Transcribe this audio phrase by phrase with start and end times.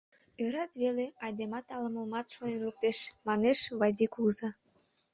[0.43, 4.49] —Ӧрат веле, айдемат ала-момат шонен луктеш,— манеш Вайди кугыза.